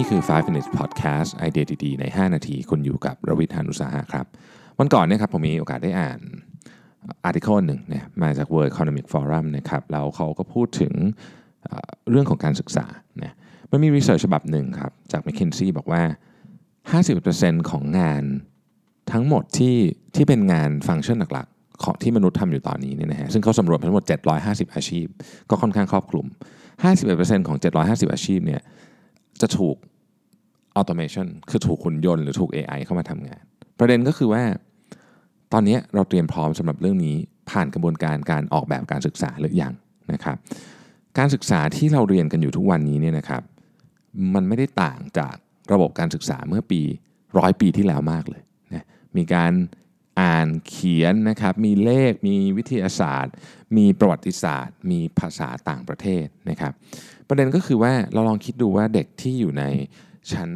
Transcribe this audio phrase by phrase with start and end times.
[0.00, 4.26] นี่คือ 5 minutes podcast ไอเดียดีๆใน 5 นาที คุณอยู่กับรวิทยานุสาหะครับ
[4.78, 6.18] วันก่อนเนี่ยครับผมมีโอกาสได้อ่าน
[7.24, 10.92] อาร์ติเคิลหนึ่งเนี่ยมาจาก World Economic Forum นะครับแล้วเขาก็พูดถึง
[12.10, 12.86] เรื่องของการศึกษา
[13.18, 13.34] เนี่ย
[13.70, 16.02] มันมีรีเสิร์ชฉบับหนึ่งครับจาก McKinsey บอกว่า
[17.06, 18.22] 50%ของงาน
[19.12, 19.76] ทั้งหมดที่
[20.14, 24.04] ที่เป็นงานฟังก์ชันหลักๆของที่มนุษย์ทำอยู่ตอนนี้เนี่ยนะฮะซึ่งเขาสำรวจทั้งหมด
[24.38, 25.06] 750 อาชีพ
[25.50, 26.26] ก็ค่อนข้างครอบคลุม
[26.86, 28.62] 51%ของ 750 อาชีพเนี่ย
[29.42, 29.76] จะถูก
[30.78, 33.42] automation คือถูกหุ่นยนต์หรือถูก AI เข้ามาทำงาน
[33.78, 34.42] ประเด็นก็คือว่า
[35.52, 37.16] ตอนนี้เราเตรียมพร้อมสำหรับเรื่องนี้
[37.50, 39.74] ผ่านกระบวนการการออกแบบการศึกษาหรือยัง
[40.12, 40.36] นะครับ
[41.18, 43.42] การศึกษาที่เราเรียนกันอยู่ทุกวันนี้เนี่ยนะครับ
[44.34, 45.36] มันไม่ได้ต่างจาก
[45.72, 46.80] ระบบการศึกษาเมื่อปี
[47.38, 49.52] ร้อยปีที่แล้วมากเลยนะมีการ
[50.20, 53.34] อ่านเขียนนะครับ มีเลข มีวิทยาศาสตร์
[53.76, 56.72] มีประวัติศาสตร์ มีภาษาต่างประเทศนะครับ
[57.28, 59.64] ประเด็นก็คือว่าเราลองคิดดูว่าเด็กที่อยู่ใน
[60.32, 60.50] ชั้น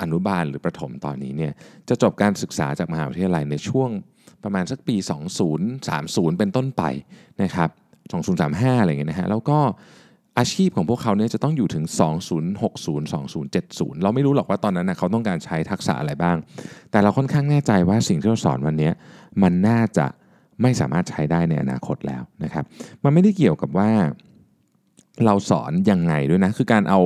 [0.00, 1.52] อนุบาลหรือประถมตอนนี้เนี่ย
[1.88, 3.90] จะจบการศึกษาจากมหาวิทยาลัยในช่วง
[4.44, 4.96] ประมาณสักปี
[5.66, 6.82] 2030 เป็นต้นไป
[7.42, 7.70] นะครับ
[8.20, 9.58] 2035 อะไรอย่างเงี้ยนะฮะแล้วก็
[10.38, 11.84] อาชีพของพวกเขาเนี่ยจะต้องอยู่ถึง
[12.48, 16.36] 2060 2070 เราไม่รู้หรอกว่าตอนนั้นนะเขาต้องการใช้ทักษะอะไรบ้าง
[16.90, 18.90] แต่เราค่อนข้างแน่ใจว่าสิ่งที่เราสอนวันนี้
[19.42, 20.06] มันน่าจะ
[20.62, 22.64] ไม่สามารถใช้ได้ในอนาคตแล้วนะครับ
[23.04, 23.90] มันไม่ได้เกี่ยวกับว่า
[25.26, 27.00] เราสอนยังไงด้วยนะ คือการเอา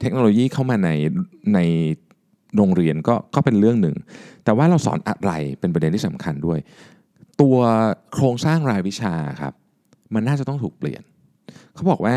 [0.00, 0.90] เทคโนโลยีเข้ามาใน
[1.54, 1.58] ใน
[2.56, 3.96] โรงเรียนก็ก็เป็นเรื่องหนึ่ง
[4.44, 6.58] แต่ว่าเราสอนอะไรเป็นประเด็นที่สำคัญด้วย
[7.40, 7.56] ตัว
[8.12, 9.52] โครงสร้างรายวิชาครับ
[10.14, 11.02] มันน่าจะต้องถูกเปลี่ยน
[11.74, 12.16] เขาบอกว่า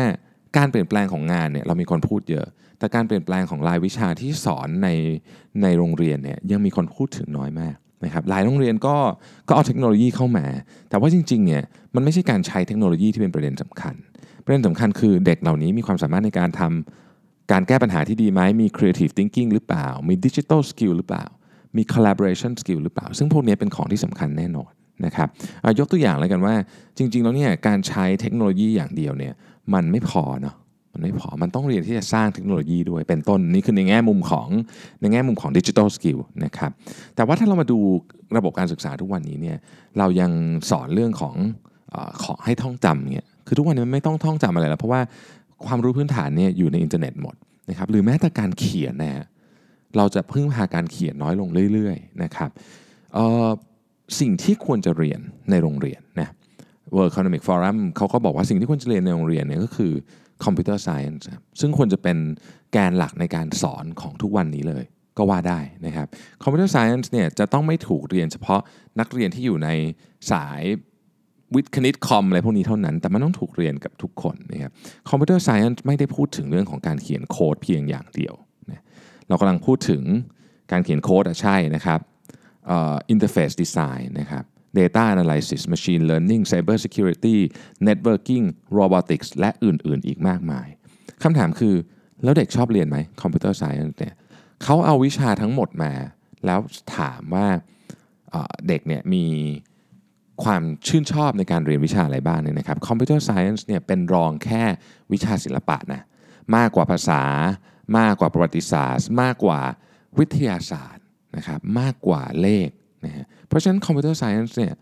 [0.56, 2.46] การเปลี่ยนแปลงของงานเนี่ยเรามีคนพูดเยอะ
[2.78, 4.88] แต่การเปลี่ยนแปลงของรายวิชาที่สอนใน
[5.62, 8.96] ในโรงเรียนเนี่ยยังมีคนพูดถึงน้อยมากนะครับหลายโรงเรียนก็
[9.48, 10.46] ก็เอาเทคโนโลยีเข้ามา
[10.90, 11.62] แต่ว่าจริงๆเนี่ย
[11.94, 13.94] มันไม่ใช่การใช้เทคโนโลยีที่เป็นประเด็นสำคัญ
[14.44, 21.24] ประเด็นสำคัญคือเด็กเหล่านี้มีความสามารถในการทำการแก้ปัญหาที่ดีไหมมี creative thinking หรือเปล่า มี digital skill หรือเปล่า
[21.76, 24.72] มี collaboration skill หรือเปล่า ซึ่งพวกนี้เป็นของที่สำคัญแน่นอน
[25.06, 25.28] นะครับ
[25.78, 26.54] ยกตัวอย่างเลยกันว่า
[26.98, 29.34] จริง ๆ แล้วเนี่ยการใช้เทคโนโลยีอย่างเดียวเนี่ย
[29.74, 30.56] มันไม่พอเนาะ
[30.92, 34.48] มันไม่พอ มันต้องเรียนที่จะสร้างเทคโนโลยีด้วยเป็นต้นนี่คือในแง่มุมของ
[35.00, 36.70] ในแง่มุมของ digital skill นะครับ
[37.14, 37.78] แต่ว่าถ้าเรามาดู
[38.36, 39.58] ระบบการศึกษาทุกวันนี้เนี่ย
[39.98, 40.30] เรายัง
[40.70, 41.36] สอนเรื่องของ
[41.94, 43.24] อขอให้ท่องจำเนี่ย
[43.54, 45.00] คือทุกวันนี้มันไม่ต้องท่องจำอะไรแล้ว เพราะว่า
[45.66, 47.34] ความรู้พื้นฐานเนี่ยอยู่ในอินเทอร์เน็ตหมด
[47.70, 49.24] นะครับหรือแม้แต่การเขียนนะฮะ
[49.96, 52.50] เราจะพึ่งพาการเขียนน้อยลงเรื่อยๆนะครับ
[54.20, 55.20] สิ่งที่ควรจะเรียน
[55.50, 56.28] ในโรงเรียนนะ
[56.94, 59.92] World Economic Forum เขาก็บอกว่าสิ่งที่ควรจะเรียนในโรงเรียนเนี่ยก็คือ
[60.44, 61.22] Computer Science
[61.60, 62.16] ซึ่งควรจะเป็น
[62.72, 64.84] แกนหลักในการสอนของทุกวันนี้เลย
[65.18, 66.06] ก็ว่าได้นะครับ
[66.42, 68.60] Computer Science เนี่ยจะต้องไม่ถูกเรียนเฉพาะ
[69.00, 69.68] นักเรียนที่อยู่ใน
[70.32, 70.62] สาย
[71.54, 74.72] วิทย์คณิตคอมอะไรพวกนี้เท่านั้น แต่มันต้องถูกเรียนกับทุกคนนะครับ
[75.08, 78.34] Computer Science ไม่ได้พูดถึงเรื่องของการเขียนโค้ดเพียงอย่างเดียว
[78.70, 78.82] นะ
[79.28, 80.02] เรากำลังพูดถึง
[80.72, 82.00] การเขียนโค้ดอะใช่นะครับ
[82.70, 84.44] อ่อ interface design นะครับ
[84.78, 87.36] data analysis machine learning cyber security
[87.88, 88.44] networking
[88.78, 90.68] robotics และอื่นๆ อีกมากมาย
[91.22, 91.74] คำถามคือ
[92.24, 94.14] แล้วเด็กชอบเรียนไหม computer science เนี่ย
[94.62, 95.92] เขาเอาวิชาทั้งหมดมา
[96.46, 96.60] แล้ว
[96.96, 97.46] ถามว่า
[98.68, 99.24] เด็กเนี่ยมี
[100.42, 104.62] ความชื่นชอบในการเรียนวิชาอะไรบ้างเนี่ยนะครับ computer science เนี่ยเป็นรองแค่
[105.12, 106.02] วิชาศิลปะนะ
[106.56, 107.22] มากกว่าภาษา
[107.98, 109.60] มากกว่าประวัติศาสตร์ มากกว่า
[110.18, 111.04] วิทยาศาสตร์
[111.36, 112.68] นะครับมากกว่าเลข
[113.04, 114.72] นะฮะเพราะฉะนั้น Computer Science เนี่ย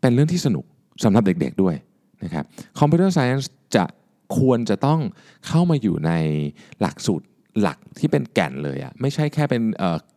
[0.00, 0.64] เป็นเรื่องที่สนุก
[1.04, 1.76] สำหรับเด็กๆด้วย
[2.24, 2.44] นะครับ
[2.78, 3.46] Computer Science
[3.76, 3.84] จะ
[4.38, 5.00] ควรจะต้อง
[5.46, 6.12] เข้ามาอยู่ใน
[6.80, 7.26] หลักสูตร
[7.60, 9.62] หลักที่เป็นแก่นเลยอะไม่ใช่แค่เป็น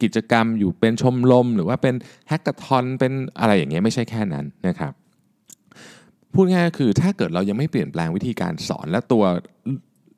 [0.01, 1.95] กิจกรรมอยู่เป็นชมรมหรือว่าเป็น
[2.27, 4.93] แฮกเกอร์ทอนเป็นอะไรอย่างเงี้ยไม่ใช่แค่นั้นนะครับ
[6.33, 9.23] พูดง่ายๆก็คือถ้าเกิดเรายังไม่เปลี่ยนแปลงวิธีการสอนและตัว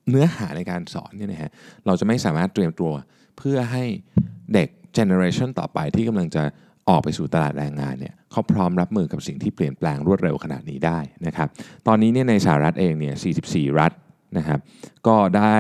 [0.09, 1.51] เนื้อหาในการสอนเนี่ยนะฮะ
[1.85, 2.91] เราจะไม่สามารถเตรียมตัว
[3.37, 3.83] เพื่อให้
[4.53, 6.43] เด็ก generation ต่อไปที่กำลังจะ
[6.89, 11.47] ออกไปสู่ตลาดแรงงานเนี่ยเขาพร้อมรับมือกับสิ่งที่เปลี่ยนแปลงรวดเร็วขนาดนี้ได้นะครับ
[11.87, 13.15] ตอนนี้เนี่ยในสหรัฐเองเนี่ย
[13.47, 13.91] 44 รัฐ
[14.37, 14.59] นะครับ
[15.07, 15.55] ก็ได้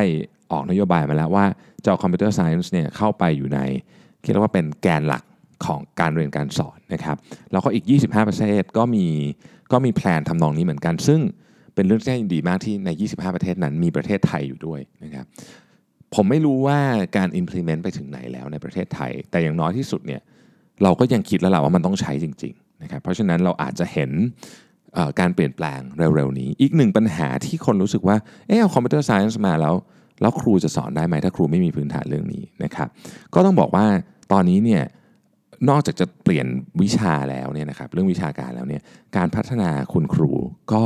[0.51, 1.45] ออกนโยบายมาแล้วว่า
[1.83, 3.59] จะเอา computer science เนี่ยเข้าไปอยู่ใน
[4.25, 5.23] คิดว่าเป็นแกนหลัก
[5.65, 7.17] ของการเรียนการสอนนะครับ
[7.51, 9.05] แล้วก็อีก 25ประเทศก็มี
[9.71, 11.19] ก็มีแพลนทำนองนี้เหมือนกัน ซึ่ง
[11.75, 15.25] เป็นเรื่องที่ยินดีมากที่ใน 25 ประเทศนั้นมีประเทศไทยอยู่ด้วยนะครับ
[16.15, 16.79] ผมไม่รู้ว่า
[17.17, 20.21] การ implement ไปถึงไหนแล้วในประเทศไทย แต่อย่างน้อยที่สุดเนี่ย
[20.83, 24.11] เราก็ยังคิดแล้วแหละว่ามันต้องใช้จริงๆนะครับเพราะฉะนั้นเราอาจจะเห็น
[25.19, 25.79] การเปลี่ยนแปลง
[26.15, 28.17] เร็วๆนี้ อีกหนึ่งปัญหาที่คนรู้สึกว่า
[28.47, 29.75] เออเอาคอมพิวเตอร์ไซน์มาแล้ว
[30.21, 32.87] แล้วครูจะสอนได้ไหมถ้าครูไม่มีพื้นฐานเรื่องนี้นะครับ
[33.33, 33.85] ก็ต้องบอกว่า
[34.31, 34.83] ตอนนี้เนี่ย
[35.69, 36.47] นอกจากจะเปลี่ยน
[36.81, 38.81] วิชาแล้วเนี่ยนะครับเรื่องวิชาการแล้วเนี่ย
[39.17, 40.31] การพัฒนาคุณครู
[40.73, 40.83] ก็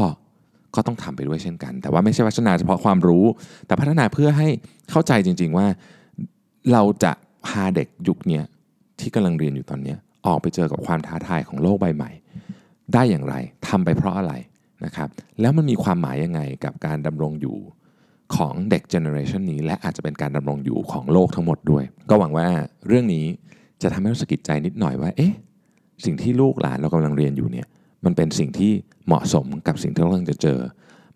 [0.76, 3.26] ก็ต้องทำไปด้วยเช่นกัน แต่ว่าไม่ใช่พัฒนาเฉพาะความรู้
[3.66, 4.48] แต่พัฒนาเพื่อให้
[4.90, 5.68] เข้าใจจริง ๆว่า
[6.72, 7.12] เราจะ
[7.46, 8.42] พาเด็กยุคนี้
[9.00, 9.96] ที่กำลังเรียนอยู่ตอนนี้
[10.26, 12.12] ออกไปเจอกับความท้าทายของโลกใบใหม่
[12.94, 13.36] ได้อย่างไร
[13.68, 14.34] ทำไปเพราะอะไร
[14.86, 15.10] นะครับ
[15.42, 17.58] แล้วมันมีความหมายยังไงกับการดำรงอยู่
[18.38, 22.48] ของเด็กเจเนอเรชันนี้ และอาจจะเป็นการดำรงอยู่ของโลกทั้งหมดด้วย ก็หวังว่า
[22.88, 23.26] เรื่องนี้
[23.82, 25.34] จะทำให้เราสะกิดใจนิดหน่อยว่า เอ๊ะ
[26.06, 27.68] สิ่งที่ลูกหลานเรากำลังเรียนอยู่เนี่ย
[28.06, 28.72] มันเป็นสิ่งที่
[29.08, 30.60] เหมาะสมกับสิ่งที่เรากำลังจะเจอ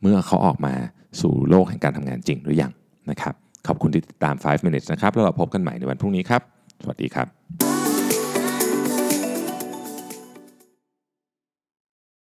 [0.01, 0.73] เมื่อเขาออกมา
[1.21, 2.71] สู่โลกแห่งการทำงานจริงหรือยัง
[3.09, 3.33] นะครับ
[3.67, 6.41] ขอบคุณที่ติดตาม 5 minutes นะครับ แล้วเราพบกันใหม่ในวันพรุ่งนี้ครับ
[6.83, 7.66] สวัสดีครับ